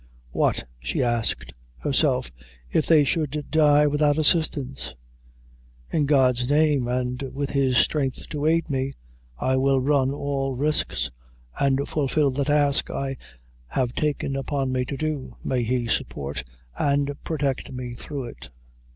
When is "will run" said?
9.57-10.11